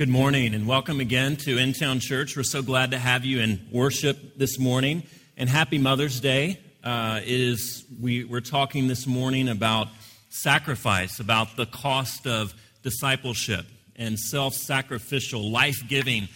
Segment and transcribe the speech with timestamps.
[0.00, 2.34] Good morning and welcome again to In Town Church.
[2.34, 5.02] We're so glad to have you in worship this morning.
[5.36, 6.58] And happy Mother's Day.
[6.82, 9.88] Uh, it is we, we're talking this morning about
[10.30, 16.28] sacrifice, about the cost of discipleship and self-sacrificial, life-giving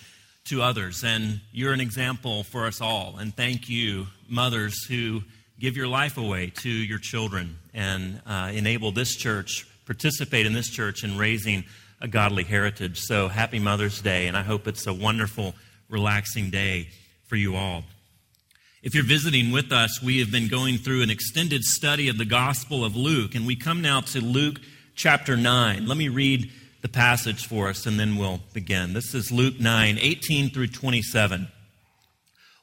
[0.49, 1.03] to others.
[1.03, 3.17] And you're an example for us all.
[3.19, 5.23] And thank you, mothers who
[5.59, 10.69] give your life away to your children and uh, enable this church, participate in this
[10.69, 11.65] church in raising
[12.05, 13.01] a godly heritage.
[13.01, 15.55] So happy Mother's Day, and I hope it's a wonderful,
[15.89, 16.89] relaxing day
[17.25, 17.85] for you all.
[18.83, 22.27] If you're visiting with us, we have been going through an extended study of the
[22.27, 24.61] Gospel of Luke, and we come now to Luke
[24.95, 25.87] chapter 9.
[25.87, 28.93] Let me read the passage for us, and then we'll begin.
[28.93, 31.49] This is Luke 9, 18 through 27.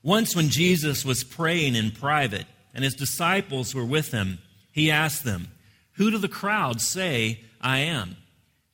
[0.03, 2.45] Once, when Jesus was praying in private,
[2.75, 4.37] and his disciples were with him,
[4.71, 5.47] he asked them,
[5.93, 8.17] Who do the crowd say I am?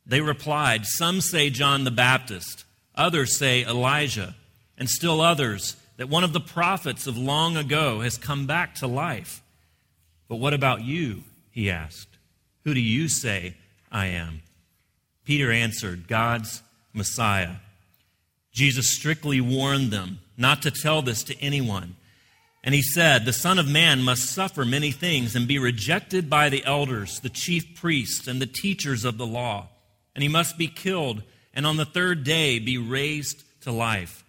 [0.07, 2.63] They replied, Some say John the Baptist,
[2.95, 4.35] others say Elijah,
[4.77, 8.87] and still others that one of the prophets of long ago has come back to
[8.87, 9.41] life.
[10.29, 11.23] But what about you?
[11.51, 12.07] He asked.
[12.63, 13.55] Who do you say
[13.91, 14.43] I am?
[15.25, 16.61] Peter answered, God's
[16.93, 17.55] Messiah.
[18.53, 21.95] Jesus strictly warned them not to tell this to anyone.
[22.63, 26.47] And he said, The Son of Man must suffer many things and be rejected by
[26.49, 29.67] the elders, the chief priests, and the teachers of the law
[30.17, 31.21] and he must be killed,
[31.53, 34.25] and on the third day be raised to life.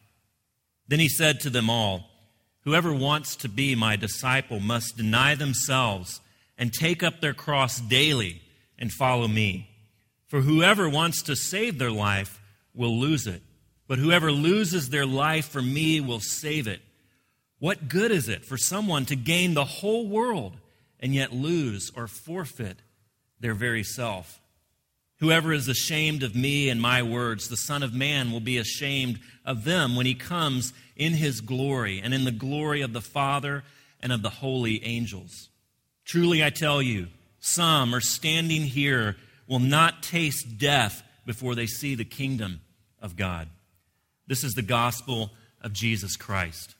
[0.86, 2.10] Then he said to them all,
[2.64, 6.20] Whoever wants to be my disciple must deny themselves
[6.58, 8.42] and take up their cross daily
[8.78, 9.70] and follow me.
[10.26, 12.38] For whoever wants to save their life
[12.74, 13.40] will lose it,
[13.86, 16.82] but whoever loses their life for me will save it.
[17.60, 20.58] What good is it for someone to gain the whole world
[21.00, 22.76] and yet lose or forfeit
[23.40, 24.38] their very self?
[25.20, 29.18] Whoever is ashamed of me and my words, the Son of Man will be ashamed
[29.44, 33.64] of them when he comes in his glory and in the glory of the Father
[34.00, 35.48] and of the holy angels.
[36.04, 37.08] Truly I tell you,
[37.40, 39.16] some are standing here
[39.48, 42.60] will not taste death before they see the kingdom
[43.02, 43.48] of God.
[44.26, 46.74] This is the gospel of Jesus Christ.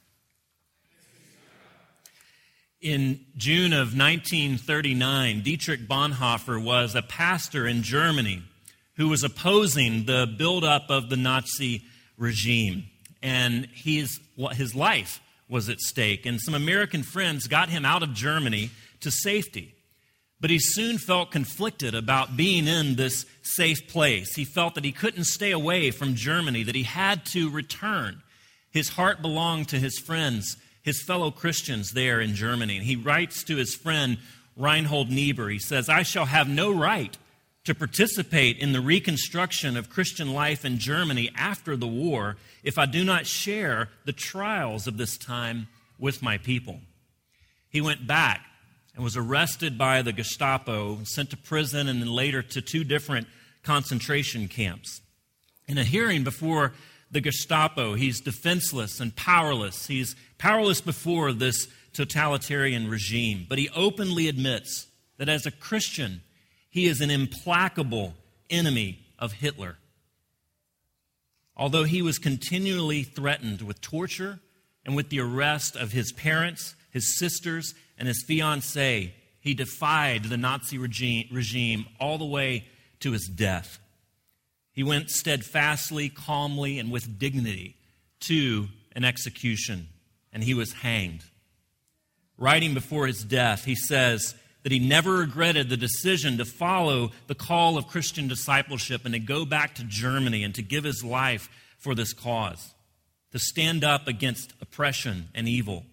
[2.81, 8.45] In June of 1939, Dietrich Bonhoeffer was a pastor in Germany
[8.95, 11.83] who was opposing the buildup of the Nazi
[12.17, 12.85] regime.
[13.21, 14.21] And his,
[14.53, 16.25] his life was at stake.
[16.25, 19.75] And some American friends got him out of Germany to safety.
[20.41, 24.37] But he soon felt conflicted about being in this safe place.
[24.37, 28.23] He felt that he couldn't stay away from Germany, that he had to return.
[28.71, 32.77] His heart belonged to his friends his fellow Christians there in Germany.
[32.77, 34.19] And he writes to his friend
[34.57, 37.17] Reinhold Niebuhr, he says, I shall have no right
[37.65, 42.87] to participate in the reconstruction of Christian life in Germany after the war if I
[42.87, 45.69] do not share the trials of this time
[45.99, 46.81] with my people.
[47.69, 48.45] He went back
[48.95, 53.29] and was arrested by the Gestapo, sent to prison, and then later to two different
[53.63, 55.03] concentration camps.
[55.69, 56.73] In a hearing before
[57.11, 57.95] the Gestapo.
[57.95, 59.87] He's defenseless and powerless.
[59.87, 63.47] He's powerless before this totalitarian regime.
[63.49, 64.87] But he openly admits
[65.17, 66.23] that as a Christian,
[66.71, 68.15] he is an implacable
[68.51, 69.77] enemy of Hitler.
[71.57, 74.39] Although he was continually threatened with torture
[74.85, 80.37] and with the arrest of his parents, his sisters, and his fiancee, he defied the
[80.37, 82.67] Nazi regime, regime all the way
[83.01, 83.79] to his death.
[84.79, 87.75] He went steadfastly, calmly, and with dignity
[88.21, 89.89] to an execution,
[90.33, 91.25] and he was hanged.
[92.37, 97.35] Writing before his death, he says that he never regretted the decision to follow the
[97.35, 101.49] call of Christian discipleship and to go back to Germany and to give his life
[101.79, 102.73] for this cause,
[103.33, 105.87] to stand up against oppression and evil.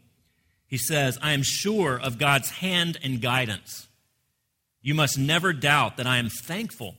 [0.68, 3.88] He says, I am sure of God's hand and guidance.
[4.84, 6.94] You must never doubt that I am thankful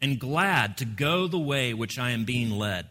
[0.00, 2.86] and glad to go the way which I am being led.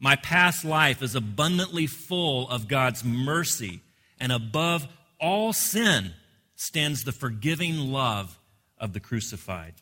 [0.00, 3.80] My past life is abundantly full of God's mercy,
[4.20, 4.86] and above
[5.20, 6.12] all sin
[6.54, 8.38] stands the forgiving love
[8.78, 9.74] of the crucified.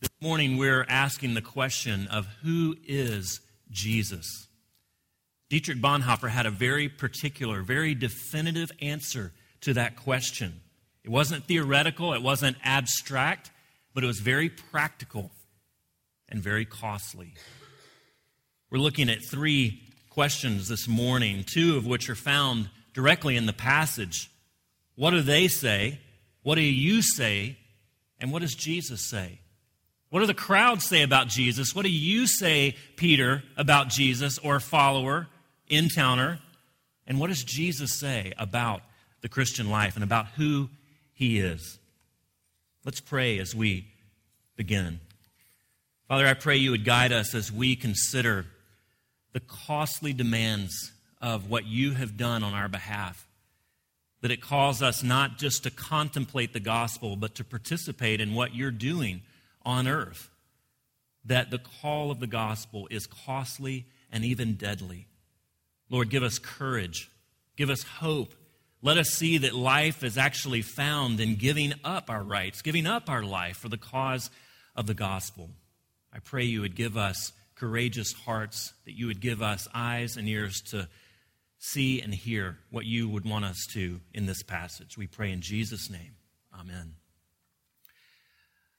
[0.00, 3.40] This morning, we're asking the question of who is
[3.70, 4.46] Jesus?
[5.48, 9.32] Dietrich Bonhoeffer had a very particular, very definitive answer
[9.62, 10.60] to that question.
[11.02, 13.50] It wasn't theoretical, it wasn't abstract,
[13.96, 15.30] but it was very practical
[16.28, 17.32] and very costly.
[18.68, 23.54] We're looking at three questions this morning, two of which are found directly in the
[23.54, 24.30] passage.
[24.96, 25.98] What do they say?
[26.42, 27.56] What do you say?
[28.20, 29.40] And what does Jesus say?
[30.10, 31.74] What do the crowds say about Jesus?
[31.74, 35.26] What do you say, Peter, about Jesus or follower,
[35.68, 36.40] in towner?
[37.06, 38.82] And what does Jesus say about
[39.22, 40.68] the Christian life and about who
[41.14, 41.78] he is?
[42.86, 43.88] Let's pray as we
[44.54, 45.00] begin.
[46.06, 48.46] Father, I pray you would guide us as we consider
[49.32, 53.26] the costly demands of what you have done on our behalf.
[54.20, 58.54] That it calls us not just to contemplate the gospel, but to participate in what
[58.54, 59.22] you're doing
[59.64, 60.30] on earth.
[61.24, 65.08] That the call of the gospel is costly and even deadly.
[65.90, 67.10] Lord, give us courage,
[67.56, 68.32] give us hope.
[68.82, 73.08] Let us see that life is actually found in giving up our rights, giving up
[73.08, 74.30] our life for the cause
[74.74, 75.50] of the gospel.
[76.12, 80.28] I pray you would give us courageous hearts, that you would give us eyes and
[80.28, 80.88] ears to
[81.58, 84.96] see and hear what you would want us to in this passage.
[84.96, 86.16] We pray in Jesus' name.
[86.58, 86.94] Amen.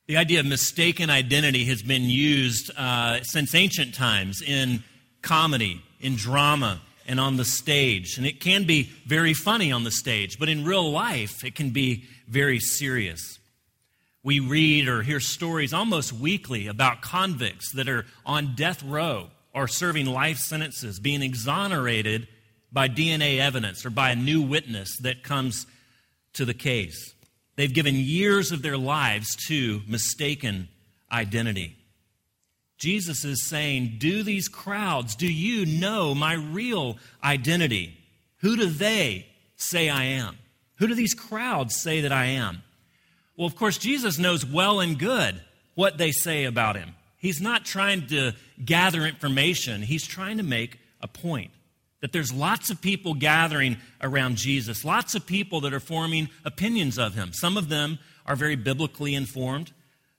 [0.08, 4.84] The idea of mistaken identity has been used uh, since ancient times in
[5.22, 8.18] comedy, in drama, and on the stage.
[8.18, 11.72] And it can be very funny on the stage, but in real life, it can
[11.72, 13.40] be very serious.
[14.24, 19.68] We read or hear stories almost weekly about convicts that are on death row or
[19.68, 22.28] serving life sentences, being exonerated
[22.72, 25.66] by DNA evidence or by a new witness that comes
[26.34, 27.14] to the case.
[27.56, 30.68] They've given years of their lives to mistaken
[31.12, 31.78] identity.
[32.78, 37.98] Jesus is saying, Do these crowds, do you know my real identity?
[38.38, 40.38] Who do they say I am?
[40.76, 42.62] Who do these crowds say that I am?
[43.36, 45.42] Well, of course, Jesus knows well and good
[45.76, 46.96] what they say about him.
[47.18, 48.34] He's not trying to
[48.64, 51.52] gather information, he's trying to make a point
[52.02, 57.00] that there's lots of people gathering around Jesus, lots of people that are forming opinions
[57.00, 57.34] of him.
[57.34, 59.72] Some of them are very biblically informed,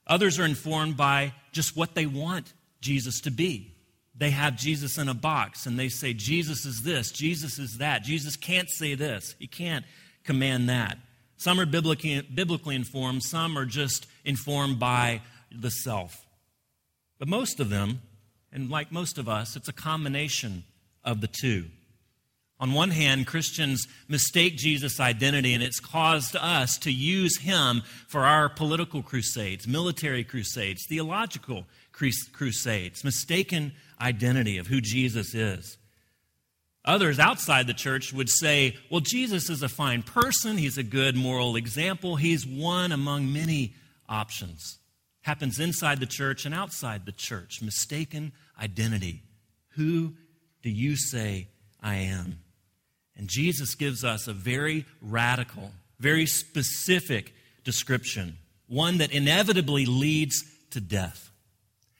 [0.05, 3.75] others are informed by just what they want Jesus to be.
[4.15, 8.03] They have Jesus in a box and they say, Jesus is this, Jesus is that.
[8.03, 9.85] Jesus can't say this, he can't
[10.23, 10.97] command that.
[11.37, 16.25] Some are biblically, biblically informed, some are just informed by the self.
[17.17, 18.01] But most of them,
[18.51, 20.65] and like most of us, it's a combination
[21.03, 21.65] of the two.
[22.59, 28.25] On one hand, Christians mistake Jesus' identity, and it's caused us to use him for
[28.25, 35.77] our political crusades, military crusades, theological crusades, mistaken identity of who Jesus is.
[36.83, 40.57] Others outside the church would say, well, Jesus is a fine person.
[40.57, 42.15] He's a good moral example.
[42.15, 43.73] He's one among many
[44.07, 44.79] options.
[45.21, 47.61] Happens inside the church and outside the church.
[47.61, 49.23] Mistaken identity.
[49.75, 50.15] Who
[50.61, 51.49] do you say
[51.81, 52.39] I am?
[53.19, 57.33] And Jesus gives us a very radical, very specific
[57.65, 58.37] description,
[58.67, 61.29] one that inevitably leads to death.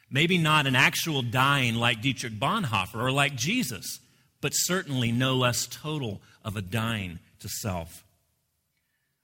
[0.09, 3.99] Maybe not an actual dying like Dietrich Bonhoeffer or like Jesus,
[4.39, 8.05] but certainly no less total of a dying to self.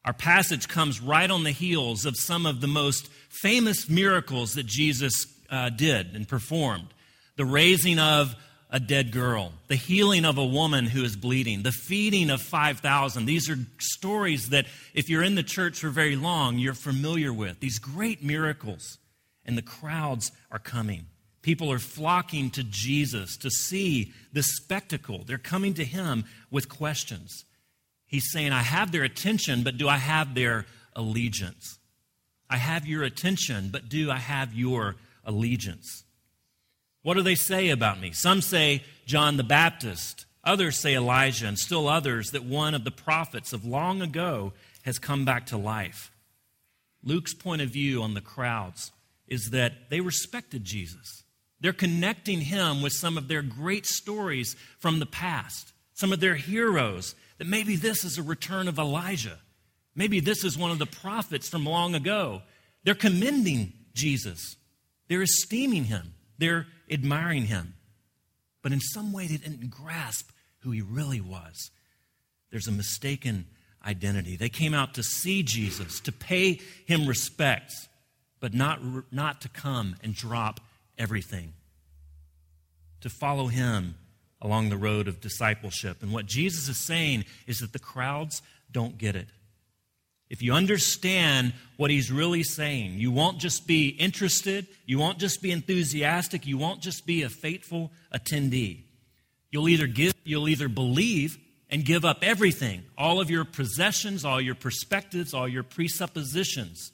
[0.03, 4.65] Our passage comes right on the heels of some of the most famous miracles that
[4.65, 5.13] Jesus
[5.49, 6.89] uh, did and performed
[7.37, 8.35] the raising of
[8.69, 13.25] a dead girl, the healing of a woman who is bleeding, the feeding of 5,000.
[13.25, 17.59] These are stories that, if you're in the church for very long, you're familiar with.
[17.59, 18.97] These great miracles.
[19.45, 21.05] And the crowds are coming.
[21.43, 25.23] People are flocking to Jesus to see this spectacle.
[25.23, 27.45] They're coming to him with questions.
[28.07, 31.77] He's saying, I have their attention, but do I have their allegiance?
[32.49, 36.04] I have your attention, but do I have your allegiance?
[37.05, 38.13] What do they say about me?
[38.13, 42.89] Some say John the Baptist, others say Elijah, and still others that one of the
[42.89, 44.53] prophets of long ago
[44.85, 46.11] has come back to life.
[47.03, 48.91] Luke's point of view on the crowds
[49.27, 51.21] is that they respected Jesus.
[51.59, 56.33] They're connecting him with some of their great stories from the past, some of their
[56.33, 59.37] heroes, that maybe this is a return of Elijah.
[59.93, 62.41] Maybe this is one of the prophets from long ago.
[62.83, 64.55] They're commending Jesus,
[65.07, 66.14] they're esteeming him.
[66.37, 67.73] They're admiring him.
[68.61, 71.71] But in some way, they didn't grasp who he really was.
[72.51, 73.45] There's a mistaken
[73.85, 74.35] identity.
[74.35, 77.87] They came out to see Jesus, to pay him respects,
[78.39, 78.79] but not,
[79.11, 80.59] not to come and drop
[80.97, 81.53] everything,
[83.01, 83.95] to follow him
[84.41, 86.01] along the road of discipleship.
[86.01, 89.27] And what Jesus is saying is that the crowds don't get it.
[90.29, 95.41] If you understand what he's really saying, you won't just be interested, you won't just
[95.41, 98.81] be enthusiastic, you won't just be a faithful attendee.
[99.51, 101.37] You'll either give, you'll either believe
[101.69, 106.91] and give up everything, all of your possessions, all your perspectives, all your presuppositions.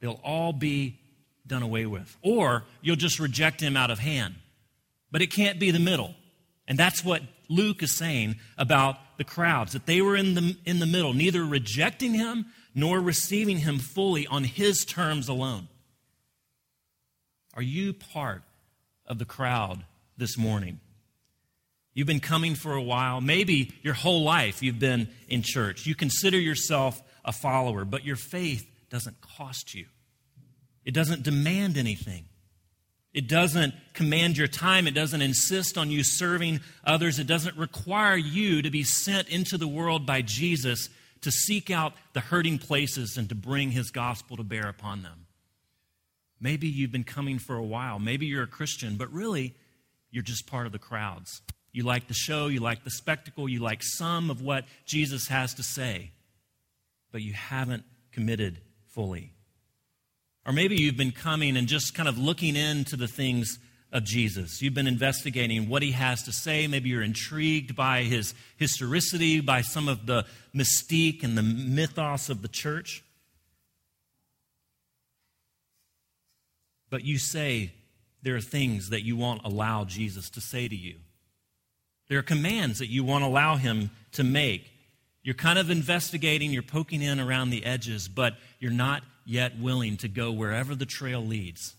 [0.00, 0.98] They'll all be
[1.46, 2.16] done away with.
[2.22, 4.34] Or you'll just reject him out of hand.
[5.10, 6.14] But it can't be the middle.
[6.66, 10.78] And that's what Luke is saying about the crowds, that they were in the, in
[10.78, 15.68] the middle, neither rejecting him nor receiving him fully on his terms alone.
[17.52, 18.42] Are you part
[19.04, 19.84] of the crowd
[20.16, 20.80] this morning?
[21.92, 23.20] You've been coming for a while.
[23.20, 25.84] Maybe your whole life you've been in church.
[25.84, 29.84] You consider yourself a follower, but your faith doesn't cost you.
[30.86, 32.24] It doesn't demand anything.
[33.12, 34.86] It doesn't command your time.
[34.86, 37.18] It doesn't insist on you serving others.
[37.18, 40.88] It doesn't require you to be sent into the world by Jesus
[41.22, 45.26] to seek out the hurting places and to bring his gospel to bear upon them.
[46.40, 47.98] Maybe you've been coming for a while.
[47.98, 49.54] Maybe you're a Christian, but really,
[50.10, 51.42] you're just part of the crowds.
[51.72, 55.54] You like the show, you like the spectacle, you like some of what Jesus has
[55.54, 56.12] to say,
[57.12, 59.34] but you haven't committed fully.
[60.46, 63.58] Or maybe you've been coming and just kind of looking into the things
[63.92, 64.62] of Jesus.
[64.62, 66.66] You've been investigating what he has to say.
[66.66, 72.42] Maybe you're intrigued by his historicity, by some of the mystique and the mythos of
[72.42, 73.02] the church.
[76.88, 77.72] But you say
[78.22, 80.96] there are things that you won't allow Jesus to say to you.
[82.08, 84.70] There are commands that you won't allow him to make.
[85.22, 89.96] You're kind of investigating, you're poking in around the edges, but you're not yet willing
[89.98, 91.76] to go wherever the trail leads.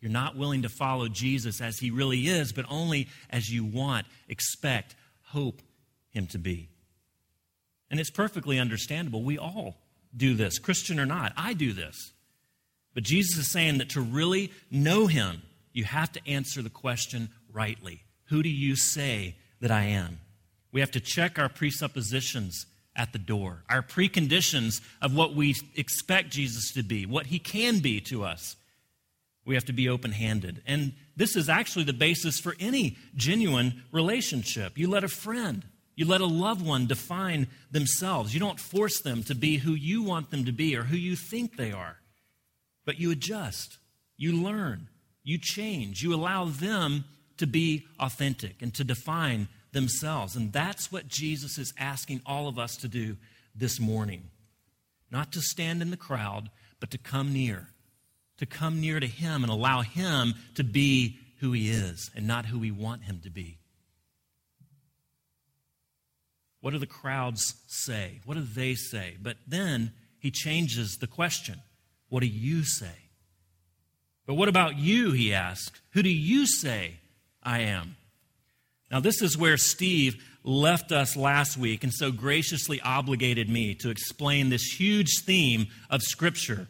[0.00, 4.06] You're not willing to follow Jesus as he really is, but only as you want,
[4.28, 5.62] expect, hope
[6.10, 6.68] him to be.
[7.90, 9.22] And it's perfectly understandable.
[9.22, 9.76] We all
[10.16, 11.32] do this, Christian or not.
[11.36, 12.12] I do this.
[12.92, 17.30] But Jesus is saying that to really know him, you have to answer the question
[17.52, 20.20] rightly Who do you say that I am?
[20.70, 26.30] We have to check our presuppositions at the door, our preconditions of what we expect
[26.30, 28.56] Jesus to be, what he can be to us.
[29.44, 30.62] We have to be open handed.
[30.66, 34.78] And this is actually the basis for any genuine relationship.
[34.78, 35.64] You let a friend,
[35.96, 38.32] you let a loved one define themselves.
[38.32, 41.16] You don't force them to be who you want them to be or who you
[41.16, 41.96] think they are,
[42.84, 43.78] but you adjust,
[44.16, 44.88] you learn,
[45.22, 47.04] you change, you allow them
[47.36, 50.34] to be authentic and to define themselves.
[50.34, 53.18] And that's what Jesus is asking all of us to do
[53.54, 54.30] this morning.
[55.10, 56.50] Not to stand in the crowd,
[56.80, 57.68] but to come near.
[58.38, 62.46] To come near to Him and allow Him to be who He is and not
[62.46, 63.58] who we want Him to be.
[66.60, 68.20] What do the crowds say?
[68.24, 69.18] What do they say?
[69.22, 71.60] But then He changes the question
[72.08, 73.04] What do you say?
[74.26, 75.12] But what about you?
[75.12, 75.80] He asks.
[75.90, 76.94] Who do you say
[77.42, 77.96] I am?
[78.94, 83.90] Now, this is where Steve left us last week and so graciously obligated me to
[83.90, 86.68] explain this huge theme of Scripture.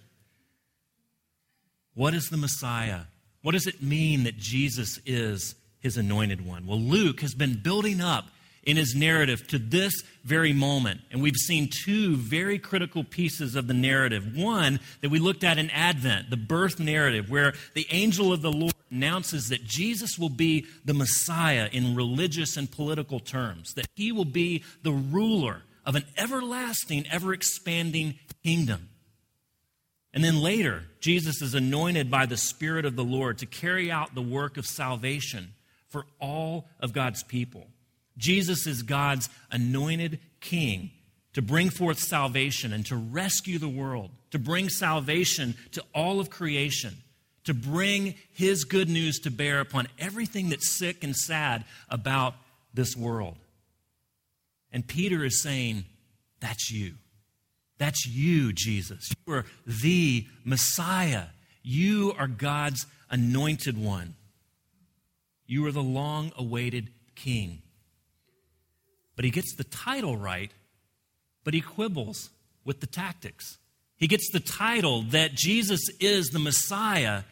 [1.92, 3.00] What is the Messiah?
[3.42, 6.66] What does it mean that Jesus is his anointed one?
[6.66, 8.24] Well, Luke has been building up
[8.66, 11.00] in his narrative to this very moment.
[11.10, 14.34] And we've seen two very critical pieces of the narrative.
[14.34, 18.52] One that we looked at in Advent, the birth narrative, where the angel of the
[18.52, 24.12] Lord announces that Jesus will be the Messiah in religious and political terms, that he
[24.12, 28.88] will be the ruler of an everlasting, ever expanding kingdom.
[30.14, 34.14] And then later, Jesus is anointed by the Spirit of the Lord to carry out
[34.14, 35.54] the work of salvation
[35.88, 37.66] for all of God's people.
[38.16, 40.90] Jesus is God's anointed king
[41.32, 46.30] to bring forth salvation and to rescue the world, to bring salvation to all of
[46.30, 46.96] creation,
[47.44, 52.34] to bring his good news to bear upon everything that's sick and sad about
[52.72, 53.36] this world.
[54.72, 55.84] And Peter is saying,
[56.40, 56.94] That's you.
[57.78, 59.10] That's you, Jesus.
[59.26, 61.26] You are the Messiah.
[61.62, 64.14] You are God's anointed one.
[65.46, 67.62] You are the long awaited king.
[69.16, 70.50] But he gets the title right,
[71.44, 72.30] but he quibbles
[72.64, 73.58] with the tactics.
[73.96, 77.22] He gets the title that Jesus is the Messiah,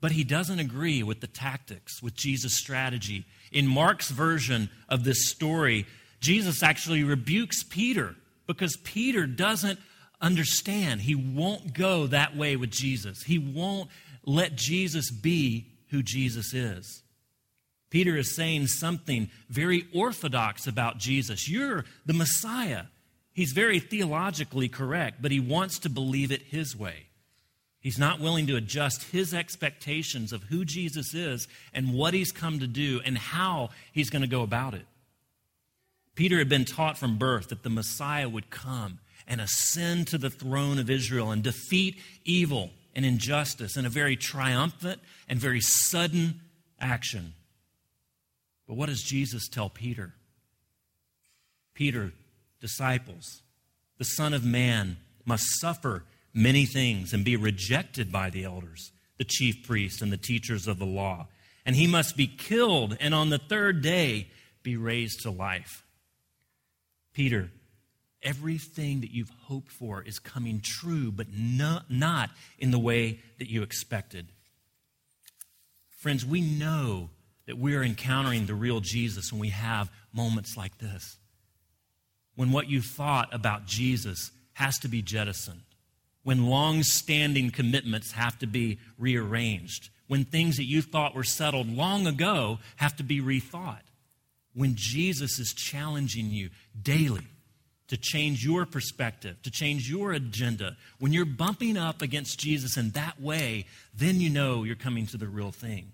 [0.00, 3.24] but he doesn't agree with the tactics, with Jesus' strategy.
[3.52, 5.86] In Mark's version of this story,
[6.20, 9.78] Jesus actually rebukes Peter because Peter doesn't
[10.20, 11.02] understand.
[11.02, 13.22] He won't go that way with Jesus.
[13.22, 13.90] He won't
[14.24, 17.02] let Jesus be who Jesus is.
[17.92, 21.46] Peter is saying something very orthodox about Jesus.
[21.46, 22.84] You're the Messiah.
[23.34, 27.08] He's very theologically correct, but he wants to believe it his way.
[27.80, 32.60] He's not willing to adjust his expectations of who Jesus is and what he's come
[32.60, 34.86] to do and how he's going to go about it.
[36.14, 40.30] Peter had been taught from birth that the Messiah would come and ascend to the
[40.30, 46.40] throne of Israel and defeat evil and injustice in a very triumphant and very sudden
[46.80, 47.34] action.
[48.72, 50.14] But what does Jesus tell Peter?
[51.74, 52.14] Peter,
[52.58, 53.42] disciples,
[53.98, 59.26] the Son of Man must suffer many things and be rejected by the elders, the
[59.28, 61.26] chief priests, and the teachers of the law.
[61.66, 64.28] And he must be killed, and on the third day
[64.62, 65.84] be raised to life.
[67.12, 67.50] Peter,
[68.22, 73.62] everything that you've hoped for is coming true, but not in the way that you
[73.62, 74.28] expected.
[76.00, 77.10] Friends, we know
[77.52, 81.18] that we are encountering the real Jesus when we have moments like this.
[82.34, 85.60] When what you thought about Jesus has to be jettisoned,
[86.22, 91.68] when long standing commitments have to be rearranged, when things that you thought were settled
[91.68, 93.82] long ago have to be rethought,
[94.54, 96.48] when Jesus is challenging you
[96.82, 97.26] daily
[97.88, 102.92] to change your perspective, to change your agenda, when you're bumping up against Jesus in
[102.92, 105.92] that way, then you know you're coming to the real thing.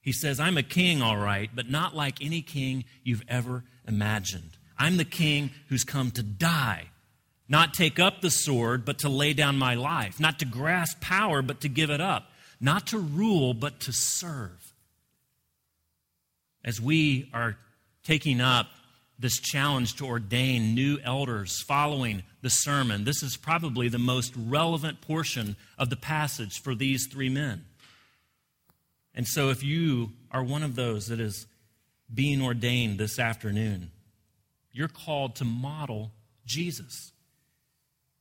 [0.00, 4.56] He says, I'm a king, all right, but not like any king you've ever imagined.
[4.78, 6.88] I'm the king who's come to die
[7.50, 11.42] not take up the sword, but to lay down my life, not to grasp power,
[11.42, 12.30] but to give it up,
[12.60, 14.72] not to rule, but to serve.
[16.64, 17.56] As we are
[18.04, 18.68] taking up
[19.18, 25.00] this challenge to ordain new elders following the sermon, this is probably the most relevant
[25.00, 27.64] portion of the passage for these three men.
[29.14, 31.46] And so, if you are one of those that is
[32.12, 33.90] being ordained this afternoon,
[34.72, 36.12] you're called to model
[36.46, 37.12] Jesus.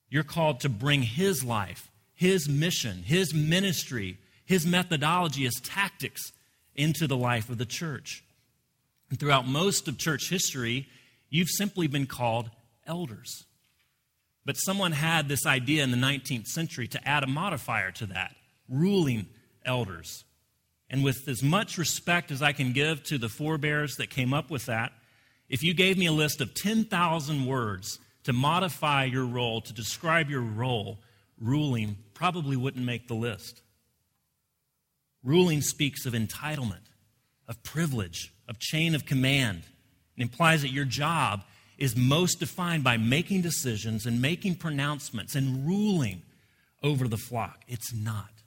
[0.09, 6.31] You're called to bring His life, His mission, His ministry, His methodology, His tactics
[6.75, 8.23] into the life of the church.
[9.09, 10.87] And throughout most of church history,
[11.29, 12.49] you've simply been called
[12.87, 13.45] elders.
[14.45, 18.35] But someone had this idea in the 19th century to add a modifier to that
[18.67, 19.27] ruling
[19.65, 20.23] elders.
[20.89, 24.49] And with as much respect as I can give to the forebears that came up
[24.49, 24.91] with that,
[25.47, 30.29] if you gave me a list of 10,000 words to modify your role, to describe
[30.29, 30.99] your role,
[31.39, 33.61] ruling probably wouldn't make the list.
[35.23, 36.85] Ruling speaks of entitlement,
[37.47, 39.63] of privilege, of chain of command.
[40.17, 41.43] It implies that your job
[41.77, 46.21] is most defined by making decisions and making pronouncements and ruling
[46.83, 47.63] over the flock.
[47.67, 48.38] It's not.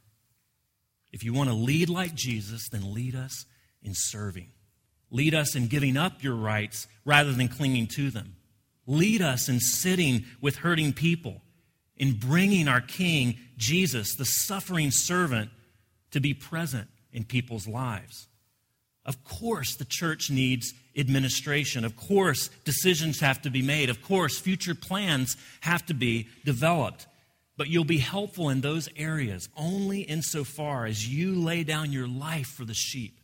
[1.13, 3.45] If you want to lead like Jesus, then lead us
[3.83, 4.49] in serving.
[5.11, 8.37] Lead us in giving up your rights rather than clinging to them.
[8.87, 11.43] Lead us in sitting with hurting people,
[11.97, 15.51] in bringing our King, Jesus, the suffering servant,
[16.13, 18.29] to be present in people's lives.
[19.05, 21.85] Of course, the church needs administration.
[21.85, 23.91] Of course, decisions have to be made.
[23.91, 27.07] Of course, future plans have to be developed.
[27.57, 32.47] But you'll be helpful in those areas only insofar as you lay down your life
[32.47, 33.19] for the sheep,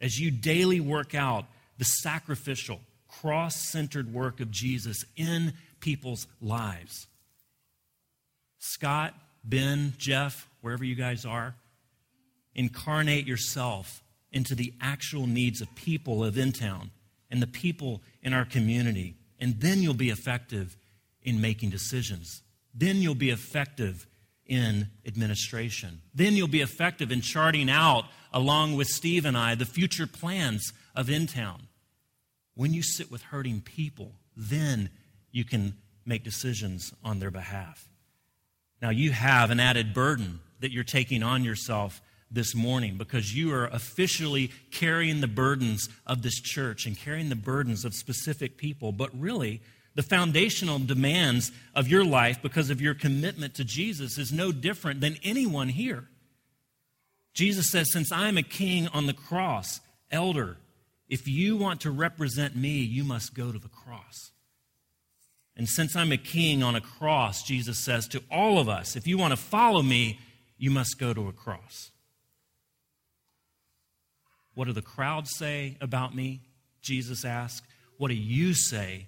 [0.00, 1.46] as you daily work out
[1.78, 7.08] the sacrificial, cross centered work of Jesus in people's lives.
[8.58, 11.54] Scott, Ben, Jeff, wherever you guys are,
[12.54, 16.90] incarnate yourself into the actual needs of people of in town
[17.30, 19.14] and the people in our community.
[19.40, 20.76] And then you'll be effective
[21.22, 22.41] in making decisions.
[22.74, 24.06] Then you'll be effective
[24.46, 26.00] in administration.
[26.14, 30.72] Then you'll be effective in charting out, along with Steve and I, the future plans
[30.94, 31.68] of in town.
[32.54, 34.90] When you sit with hurting people, then
[35.30, 37.88] you can make decisions on their behalf.
[38.80, 43.52] Now, you have an added burden that you're taking on yourself this morning because you
[43.54, 48.90] are officially carrying the burdens of this church and carrying the burdens of specific people.
[48.90, 49.60] But really,
[49.94, 55.00] the foundational demands of your life because of your commitment to Jesus is no different
[55.00, 56.08] than anyone here.
[57.34, 60.56] Jesus says, Since I am a king on the cross, elder,
[61.08, 64.30] if you want to represent me, you must go to the cross.
[65.56, 69.06] And since I'm a king on a cross, Jesus says to all of us, if
[69.06, 70.18] you want to follow me,
[70.56, 71.90] you must go to a cross.
[74.54, 76.40] What do the crowds say about me?
[76.80, 77.66] Jesus asked.
[77.98, 79.06] What do you say?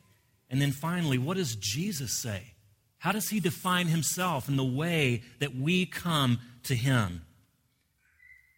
[0.50, 2.54] And then finally, what does Jesus say?
[2.98, 7.22] How does he define himself in the way that we come to him?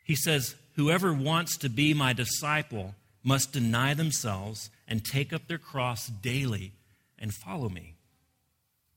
[0.05, 2.95] He says, Whoever wants to be my disciple
[3.25, 6.73] must deny themselves and take up their cross daily
[7.19, 7.95] and follow me.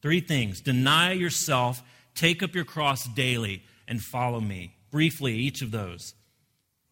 [0.01, 1.81] Three things deny yourself,
[2.15, 4.75] take up your cross daily, and follow me.
[4.91, 6.13] Briefly, each of those.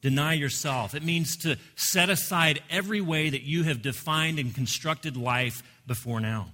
[0.01, 0.93] Deny yourself.
[0.93, 6.19] It means to set aside every way that you have defined and constructed life before
[6.19, 6.51] now.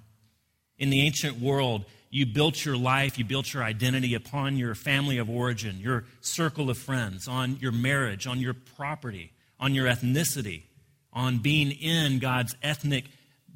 [0.78, 5.18] In the ancient world, you built your life, you built your identity upon your family
[5.18, 10.64] of origin, your circle of friends, on your marriage, on your property, on your ethnicity,
[11.12, 13.06] on being in God's ethnic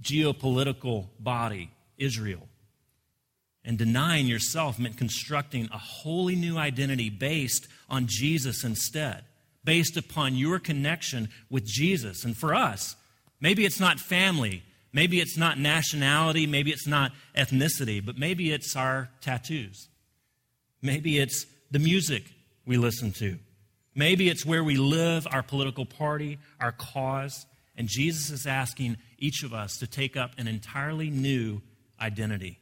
[0.01, 2.47] geopolitical body, Israel.
[3.63, 9.25] And denying yourself meant constructing a wholly new identity based on Jesus instead,
[9.63, 12.23] based upon your connection with Jesus.
[12.23, 12.95] And for us,
[13.41, 14.63] maybe it's not family,
[14.97, 19.89] maybe it's not nationality, maybe it's not ethnicity, but maybe it's our tattoos.
[20.81, 22.23] Maybe it's the music
[22.65, 23.37] we listen to.
[23.93, 27.45] Maybe it's where we live, our political party, our cause.
[27.75, 31.61] And Jesus is asking each of us to take up an entirely new
[32.01, 32.57] identity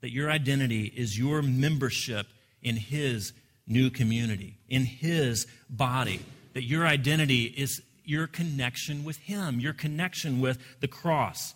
[0.00, 2.28] that your identity is your membership
[2.62, 3.32] in His
[3.66, 6.20] new community, in His body,
[6.54, 11.54] that your identity is your connection with Him, your connection with the cross,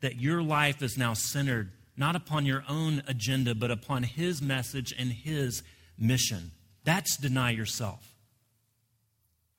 [0.00, 4.92] that your life is now centered not upon your own agenda, but upon His message
[4.98, 5.62] and His
[5.98, 6.50] mission.
[6.84, 8.14] That's deny yourself.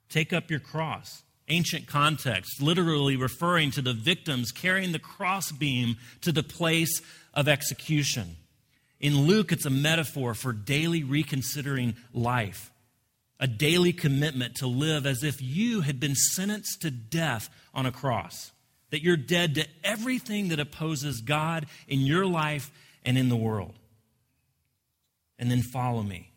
[0.09, 1.23] Take up your cross.
[1.47, 7.01] Ancient context, literally referring to the victims carrying the crossbeam to the place
[7.33, 8.35] of execution.
[8.99, 12.71] In Luke, it's a metaphor for daily reconsidering life,
[13.39, 17.91] a daily commitment to live as if you had been sentenced to death on a
[17.91, 18.51] cross,
[18.91, 22.71] that you're dead to everything that opposes God in your life
[23.03, 23.77] and in the world.
[25.37, 26.31] And then follow me,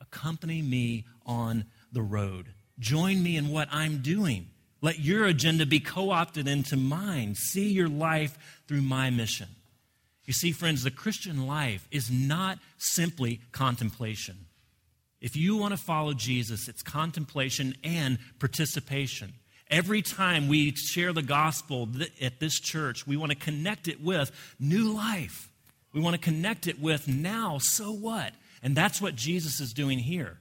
[0.00, 2.48] accompany me on the road.
[2.78, 4.48] Join me in what I'm doing.
[4.80, 7.34] Let your agenda be co opted into mine.
[7.34, 9.48] See your life through my mission.
[10.24, 14.46] You see, friends, the Christian life is not simply contemplation.
[15.22, 19.32] If you want to follow Jesus, it's contemplation and participation.
[19.70, 21.88] Every time we share the gospel
[22.20, 25.48] at this church, we want to connect it with new life.
[25.94, 28.34] We want to connect it with now, so what?
[28.64, 30.38] And that's what Jesus is doing here.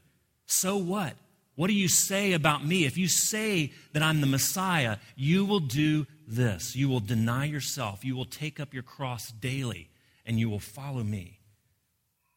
[0.47, 1.13] So what?
[1.55, 2.85] What do you say about me?
[2.85, 6.75] If you say that I'm the Messiah, you will do this.
[6.75, 8.03] You will deny yourself.
[8.03, 9.89] You will take up your cross daily
[10.25, 11.39] and you will follow me.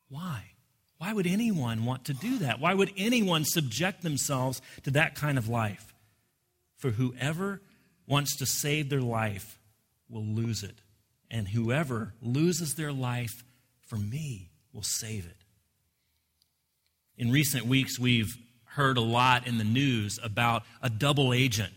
[0.09, 0.54] Why?
[0.99, 2.61] Why would anyone want to do that?
[2.61, 5.93] Why would anyone subject themselves to that kind of life?
[6.77, 7.61] For whoever
[8.07, 9.59] wants to save their life
[10.09, 10.77] will lose it.
[11.31, 13.45] And whoever loses their life
[13.87, 15.37] for me will save it.
[17.17, 18.33] In recent weeks, we've
[18.65, 21.73] heard a lot in the news about a double agent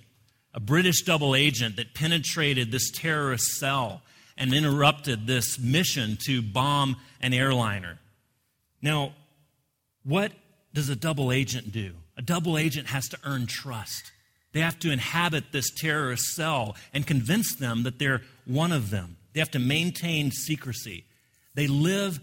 [0.57, 4.01] a British double agent that penetrated this terrorist cell
[4.35, 7.99] and interrupted this mission to bomb an airliner.
[8.81, 9.13] Now,
[10.03, 10.31] what
[10.73, 11.93] does a double agent do?
[12.17, 14.11] A double agent has to earn trust.
[14.53, 19.17] They have to inhabit this terrorist cell and convince them that they're one of them.
[19.33, 21.05] They have to maintain secrecy.
[21.53, 22.19] They live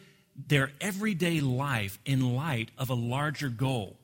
[0.49, 3.97] their everyday life in light of a larger goal.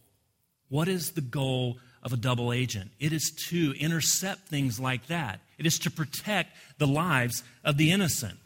[0.68, 2.90] What is the goal of a double agent.
[2.98, 7.90] It is to intercept things like that, it is to protect the lives of the
[7.90, 8.38] innocent.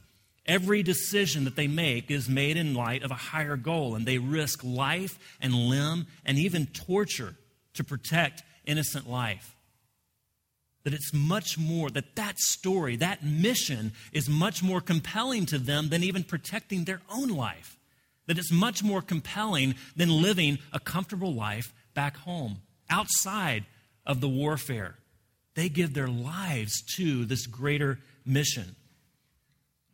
[0.47, 4.19] Every decision that they make is made in light of a higher goal, and they
[4.19, 7.35] risk life and limb and even torture
[7.75, 9.57] to protect innocent life.
[10.83, 15.89] That it's much more, that that story, that mission is much more compelling to them
[15.89, 17.79] than even protecting their own life.
[18.27, 22.59] That it's much more compelling than living a comfortable life back home
[22.91, 23.65] outside
[24.05, 24.97] of the warfare.
[25.55, 28.77] They give their lives to this greater mission.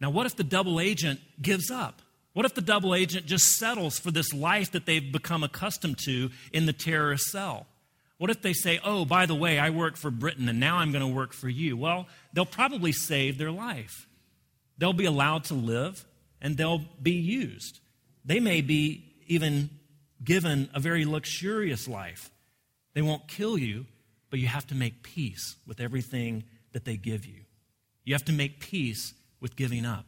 [0.01, 2.03] Now, what if the double agent gives up?
[2.33, 6.31] What if the double agent just settles for this life that they've become accustomed to
[6.53, 7.67] in the terrorist cell?
[8.19, 10.93] What if they say, oh, by the way, I work for Britain and now I'm
[10.93, 11.77] going to work for you?
[11.77, 14.07] Well, they'll probably save their life.
[14.79, 16.05] They'll be allowed to live
[16.41, 17.81] and they'll be used.
[18.25, 19.71] They may be even
[20.23, 22.31] given a very luxurious life.
[22.95, 23.87] They won't kill you,
[24.29, 27.41] but you have to make peace with everything that they give you.
[28.05, 30.07] You have to make peace with giving up.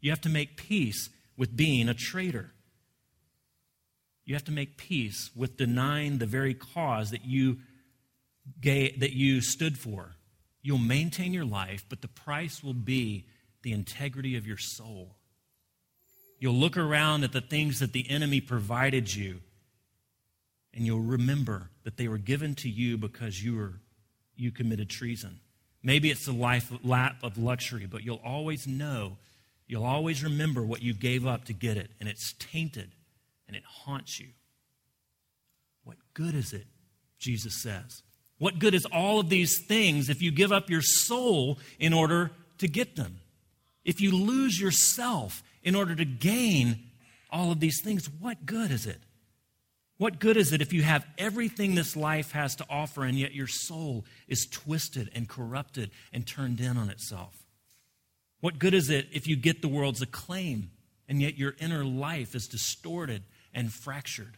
[0.00, 2.52] You have to make peace with being a traitor.
[4.24, 7.58] You have to make peace with denying the very cause that you,
[8.60, 10.16] gave, that you stood for.
[10.62, 13.26] You'll maintain your life, but the price will be
[13.62, 15.16] the integrity of your soul.
[16.38, 19.40] You'll look around at the things that the enemy provided you
[20.76, 23.80] and you'll remember that they were given to you because you were
[24.36, 25.40] you committed treason.
[25.86, 29.16] Maybe it's a life lap of luxury, but you'll always know,
[29.66, 32.90] you'll always remember what you gave up to get it, and it's tainted
[33.46, 34.28] and it haunts you.
[35.84, 36.66] What good is it?
[37.18, 38.02] Jesus says.
[38.38, 42.32] What good is all of these things if you give up your soul in order
[42.58, 43.20] to get them?
[43.86, 46.80] if you lose yourself in order to gain
[47.30, 48.98] all of these things, what good is it?
[49.98, 53.34] What good is it if you have everything this life has to offer and yet
[53.34, 57.34] your soul is twisted and corrupted and turned in on itself?
[58.40, 60.70] What good is it if you get the world's acclaim
[61.08, 63.22] and yet your inner life is distorted
[63.54, 64.36] and fractured?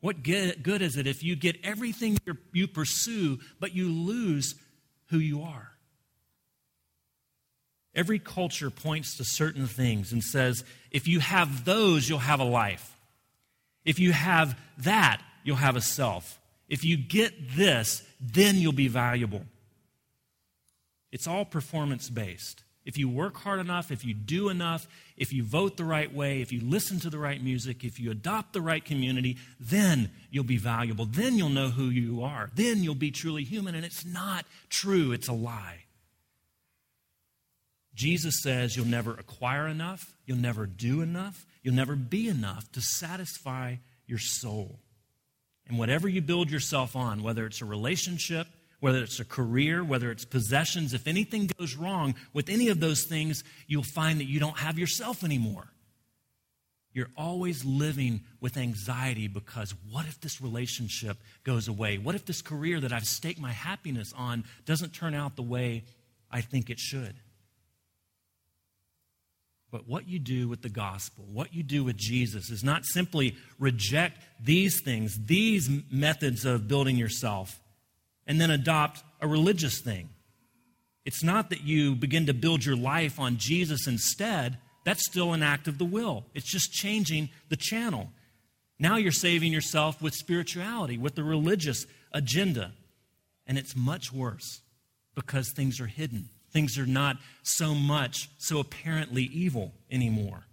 [0.00, 2.16] What good is it if you get everything
[2.54, 4.54] you pursue, but you lose
[5.10, 5.68] who you are?
[7.94, 12.44] Every culture points to certain things and says, if you have those, you'll have a
[12.44, 12.96] life.
[13.84, 16.38] If you have that, you'll have a self.
[16.68, 19.44] If you get this, then you'll be valuable.
[21.10, 22.62] It's all performance based.
[22.84, 26.40] If you work hard enough, if you do enough, if you vote the right way,
[26.40, 30.44] if you listen to the right music, if you adopt the right community, then you'll
[30.44, 31.04] be valuable.
[31.04, 32.50] Then you'll know who you are.
[32.54, 33.74] Then you'll be truly human.
[33.74, 35.84] And it's not true, it's a lie.
[37.94, 42.80] Jesus says you'll never acquire enough, you'll never do enough, you'll never be enough to
[42.80, 44.78] satisfy your soul.
[45.68, 48.48] And whatever you build yourself on, whether it's a relationship,
[48.80, 53.04] whether it's a career, whether it's possessions, if anything goes wrong with any of those
[53.04, 55.68] things, you'll find that you don't have yourself anymore.
[56.92, 61.98] You're always living with anxiety because what if this relationship goes away?
[61.98, 65.84] What if this career that I've staked my happiness on doesn't turn out the way
[66.30, 67.14] I think it should?
[69.70, 73.36] But what you do with the gospel, what you do with Jesus, is not simply
[73.58, 77.60] reject these things, these methods of building yourself,
[78.26, 80.08] and then adopt a religious thing.
[81.04, 84.58] It's not that you begin to build your life on Jesus instead.
[84.84, 86.24] That's still an act of the will.
[86.34, 88.10] It's just changing the channel.
[88.78, 92.72] Now you're saving yourself with spirituality, with the religious agenda.
[93.46, 94.62] And it's much worse
[95.14, 96.28] because things are hidden.
[96.52, 100.44] Things are not so much, so apparently evil anymore.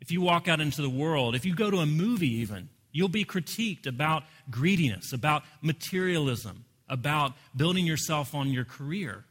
[0.00, 3.08] If you walk out into the world, if you go to a movie even, you'll
[3.08, 9.24] be critiqued about greediness, about materialism, about building yourself on your career.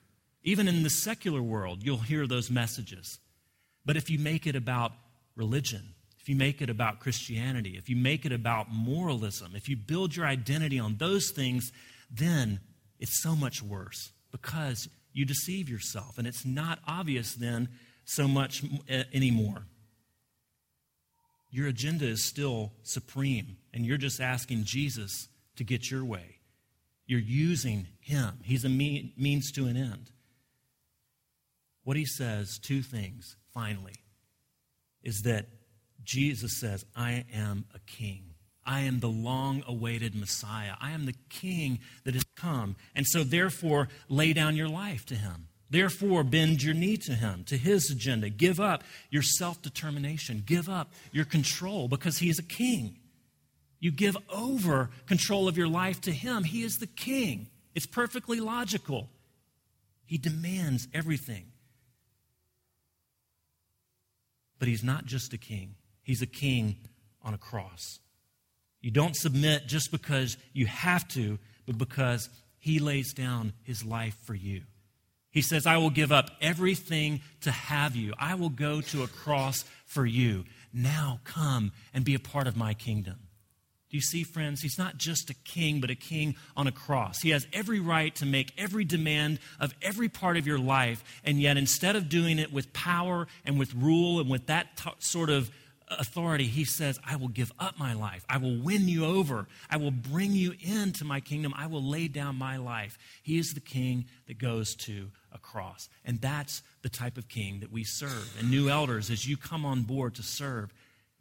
[0.44, 3.20] Even in the secular world, you'll hear those messages.
[3.86, 4.94] But if you make it about
[5.36, 9.76] religion, if you make it about Christianity, if you make it about moralism, if you
[9.76, 11.72] build your identity on those things,
[12.12, 12.60] then
[13.00, 14.88] it's so much worse because
[15.20, 16.18] you deceive yourself.
[16.18, 17.68] And it's not obvious then
[18.06, 18.64] so much
[19.14, 19.66] anymore.
[21.52, 25.28] Your agenda is still supreme, and you're just asking Jesus
[25.58, 26.38] to get your way.
[27.06, 30.10] You're using him, he's a means to an end.
[31.84, 33.96] What he says, two things finally,
[35.04, 35.48] is that
[36.02, 38.29] Jesus says, I am a king.
[38.70, 40.74] I am the long awaited Messiah.
[40.80, 42.76] I am the King that has come.
[42.94, 45.48] And so, therefore, lay down your life to Him.
[45.72, 48.30] Therefore, bend your knee to Him, to His agenda.
[48.30, 50.44] Give up your self determination.
[50.46, 52.98] Give up your control because He is a King.
[53.80, 56.44] You give over control of your life to Him.
[56.44, 57.48] He is the King.
[57.74, 59.10] It's perfectly logical.
[60.06, 61.46] He demands everything.
[64.60, 66.76] But He's not just a King, He's a King
[67.24, 68.00] on a cross.
[68.82, 74.18] You don't submit just because you have to, but because he lays down his life
[74.24, 74.64] for you.
[75.32, 78.14] He says, I will give up everything to have you.
[78.18, 80.46] I will go to a cross for you.
[80.74, 83.20] Now come and be a part of my kingdom.
[83.90, 84.62] Do you see, friends?
[84.62, 87.22] He's not just a king, but a king on a cross.
[87.22, 91.04] He has every right to make every demand of every part of your life.
[91.24, 94.92] And yet, instead of doing it with power and with rule and with that t-
[95.00, 95.50] sort of
[95.90, 98.26] authority, he says, I will give up my life.
[98.30, 99.48] I will win you over.
[99.70, 101.54] I will bring you into my kingdom.
[101.56, 102.98] I will lay down my life.
[103.24, 105.90] He is the king that goes to a cross.
[106.06, 108.36] And that's the type of king that we serve.
[108.40, 110.74] And new elders, as you come on board to serve,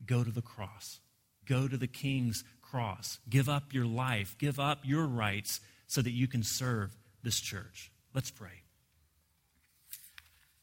[0.05, 1.01] go to the cross.
[1.47, 3.19] Go to the king's cross.
[3.29, 4.37] Give up your life.
[4.39, 7.91] Give up your rights so that you can serve this church.
[8.15, 8.63] Let's pray.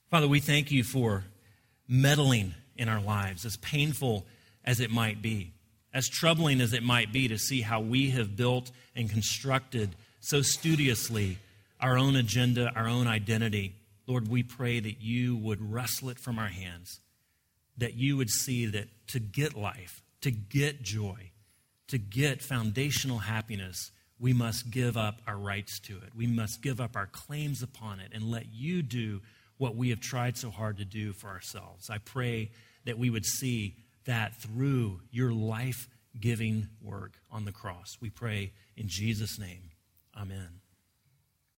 [0.09, 1.25] Father, we thank you for
[1.87, 4.25] meddling in our lives, as painful
[4.63, 5.51] as it might be,
[5.93, 10.41] as troubling as it might be to see how we have built and constructed so
[10.41, 11.37] studiously
[11.79, 13.75] our own agenda, our own identity.
[14.07, 16.99] Lord, we pray that you would wrestle it from our hands,
[17.77, 21.31] that you would see that to get life, to get joy,
[21.87, 26.15] to get foundational happiness, we must give up our rights to it.
[26.15, 29.21] We must give up our claims upon it and let you do
[29.57, 31.89] what we have tried so hard to do for ourselves.
[31.89, 32.51] I pray
[32.85, 35.87] that we would see that through your life
[36.19, 37.97] giving work on the cross.
[38.01, 39.71] We pray in Jesus' name.
[40.15, 40.64] Amen.